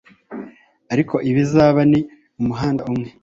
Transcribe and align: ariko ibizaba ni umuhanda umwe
ariko 0.93 1.15
ibizaba 1.29 1.81
ni 1.91 1.99
umuhanda 2.41 2.81
umwe 2.91 3.09